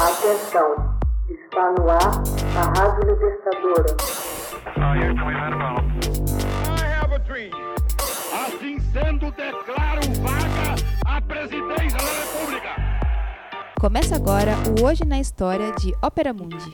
[0.00, 0.96] Atenção,
[1.28, 2.22] está no ar
[2.56, 3.96] a Rádio Libertadora.
[8.32, 12.76] Assim sendo, declaro vaga a presidência da República.
[13.80, 16.72] Começa agora o Hoje na História de Ópera Mundi.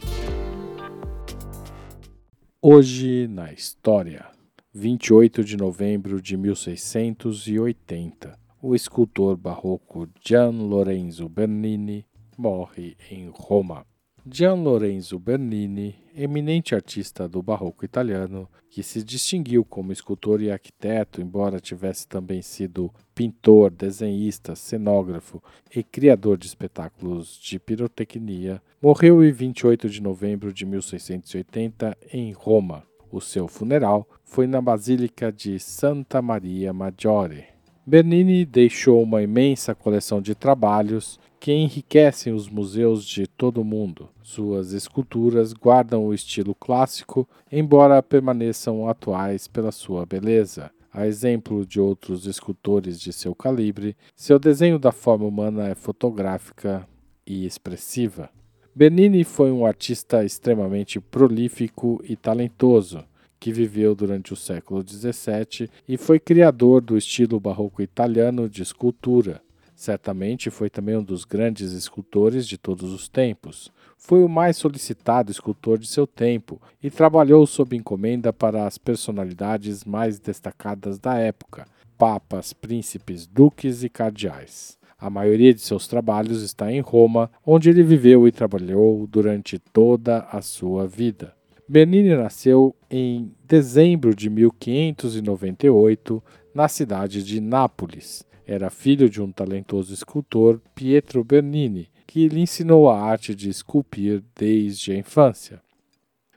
[2.61, 4.27] Hoje na História,
[4.75, 12.07] 28 de novembro de 1680, o escultor barroco Gian Lorenzo Bernini
[12.37, 13.87] morre em Roma.
[14.27, 21.21] Gian Lorenzo Bernini, eminente artista do barroco italiano, que se distinguiu como escultor e arquiteto,
[21.21, 25.43] embora tivesse também sido pintor, desenhista, cenógrafo
[25.77, 32.83] e criador de espetáculos de pirotecnia, morreu em 28 de novembro de 1680 em Roma.
[33.13, 37.54] O seu funeral foi na Basílica de Santa Maria Maggiore.
[37.87, 44.09] Bernini deixou uma imensa coleção de trabalhos que enriquecem os museus de todo o mundo.
[44.23, 50.71] Suas esculturas guardam o estilo clássico, embora permaneçam atuais pela sua beleza.
[50.91, 56.89] A exemplo de outros escultores de seu calibre, seu desenho da forma humana é fotográfica
[57.27, 58.31] e expressiva.
[58.75, 63.05] Bernini foi um artista extremamente prolífico e talentoso
[63.39, 69.43] que viveu durante o século XVII e foi criador do estilo barroco italiano de escultura.
[69.75, 73.73] Certamente foi também um dos grandes escultores de todos os tempos.
[73.99, 79.85] Foi o mais solicitado escultor de seu tempo e trabalhou sob encomenda para as personalidades
[79.85, 81.67] mais destacadas da época:
[81.99, 84.79] papas, príncipes, duques e cardeais.
[84.99, 90.21] A maioria de seus trabalhos está em Roma, onde ele viveu e trabalhou durante toda
[90.31, 91.35] a sua vida.
[91.67, 96.23] Bernini nasceu em dezembro de 1598
[96.55, 98.23] na cidade de Nápoles.
[98.47, 104.23] Era filho de um talentoso escultor, Pietro Bernini, que lhe ensinou a arte de esculpir
[104.39, 105.63] desde a infância.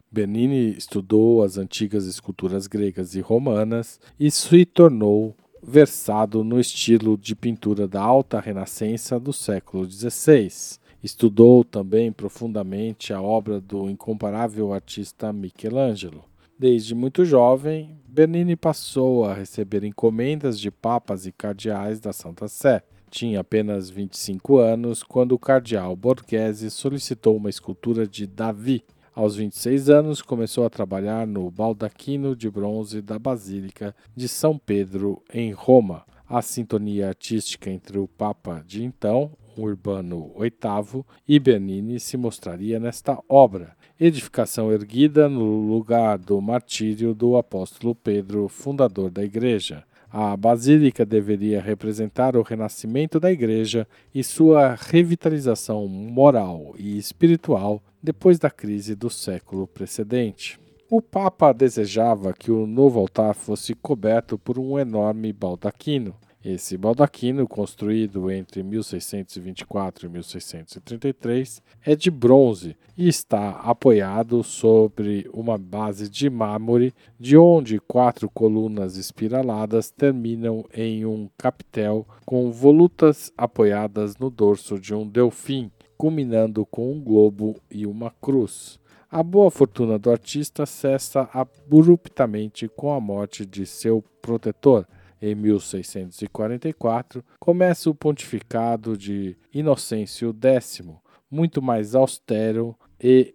[0.10, 7.36] Bernini estudou as antigas esculturas gregas e romanas e se tornou versado no estilo de
[7.36, 10.80] pintura da alta renascença do século XVI.
[11.04, 16.26] Estudou também profundamente a obra do incomparável artista Michelangelo.
[16.58, 22.82] Desde muito jovem, Bernini passou a receber encomendas de papas e cardeais da Santa Sé.
[23.12, 28.84] Tinha apenas 25 anos quando o cardeal Borghese solicitou uma escultura de Davi.
[29.14, 35.22] Aos 26 anos, começou a trabalhar no baldaquino de bronze da Basílica de São Pedro,
[35.32, 36.04] em Roma.
[36.28, 43.20] A sintonia artística entre o Papa de então, Urbano VIII, e Bernini se mostraria nesta
[43.28, 49.84] obra, edificação erguida no lugar do martírio do apóstolo Pedro, fundador da Igreja.
[50.10, 58.40] A basílica deveria representar o renascimento da Igreja e sua revitalização moral e espiritual depois
[58.40, 60.60] da crise do século precedente.
[60.90, 66.16] O Papa desejava que o novo altar fosse coberto por um enorme baldaquino.
[66.50, 75.58] Esse baldaquino, construído entre 1624 e 1633, é de bronze e está apoiado sobre uma
[75.58, 84.16] base de mármore, de onde quatro colunas espiraladas terminam em um capitel com volutas apoiadas
[84.16, 88.80] no dorso de um delfim, culminando com um globo e uma cruz.
[89.12, 94.88] A boa fortuna do artista cessa abruptamente com a morte de seu protetor.
[95.22, 100.82] Em 1644, começa o pontificado de Inocêncio X,
[101.30, 103.34] muito mais austero e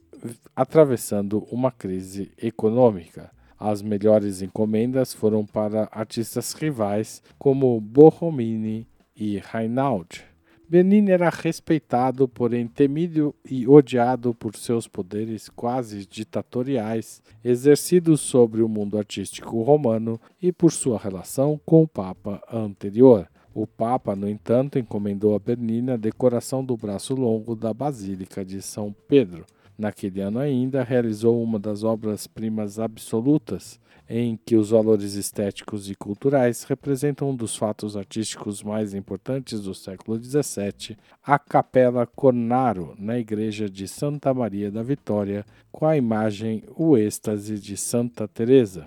[0.55, 3.31] atravessando uma crise econômica.
[3.59, 10.25] As melhores encomendas foram para artistas rivais como Borromini e Reinald.
[10.73, 18.69] Bernini era respeitado, porém temido e odiado por seus poderes quase ditatoriais exercidos sobre o
[18.71, 23.29] mundo artístico romano e por sua relação com o Papa anterior.
[23.53, 28.63] O Papa, no entanto, encomendou a Bernini a decoração do braço longo da Basílica de
[28.63, 29.45] São Pedro.
[29.77, 36.65] Naquele ano ainda, realizou uma das obras-primas absolutas, em que os valores estéticos e culturais
[36.65, 43.71] representam um dos fatos artísticos mais importantes do século XVII, a Capela Cornaro, na igreja
[43.71, 48.87] de Santa Maria da Vitória, com a imagem O Êxtase de Santa Teresa.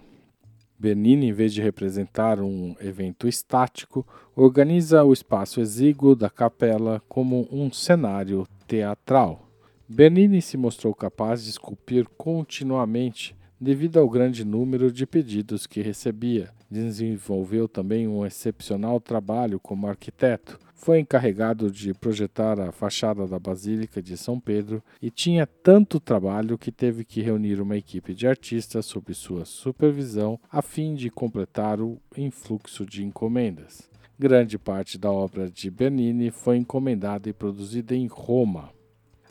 [0.78, 4.06] Bernini, em vez de representar um evento estático,
[4.36, 9.44] organiza o espaço exíguo da capela como um cenário teatral.
[9.88, 16.50] Bernini se mostrou capaz de esculpir continuamente devido ao grande número de pedidos que recebia.
[16.70, 20.60] Desenvolveu também um excepcional trabalho como arquiteto.
[20.74, 26.58] foi encarregado de projetar a fachada da Basílica de São Pedro e tinha tanto trabalho
[26.58, 31.80] que teve que reunir uma equipe de artistas sob sua supervisão a fim de completar
[31.80, 33.90] o influxo de encomendas.
[34.18, 38.70] Grande parte da obra de Bernini foi encomendada e produzida em Roma.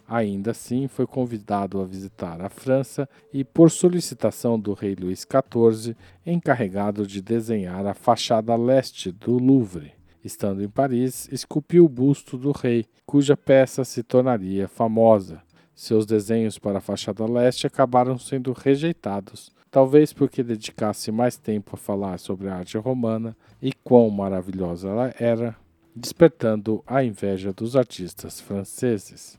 [0.07, 5.97] Ainda assim, foi convidado a visitar a França e, por solicitação do rei Luís XIV,
[6.27, 9.93] encarregado de desenhar a fachada leste do Louvre.
[10.23, 15.43] Estando em Paris, esculpiu o busto do rei, cuja peça se tornaria famosa.
[15.75, 21.79] Seus desenhos para a fachada leste acabaram sendo rejeitados, talvez porque dedicasse mais tempo a
[21.79, 25.57] falar sobre a arte romana e quão maravilhosa ela era,
[25.97, 29.39] despertando a inveja dos artistas franceses.